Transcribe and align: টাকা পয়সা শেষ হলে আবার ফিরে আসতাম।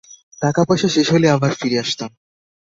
টাকা 0.41 0.61
পয়সা 0.67 0.89
শেষ 0.89 1.07
হলে 1.13 1.27
আবার 1.29 1.51
ফিরে 1.55 1.77
আসতাম। 1.79 2.11